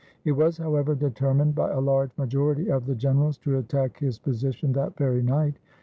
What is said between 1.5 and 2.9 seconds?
by a large majority of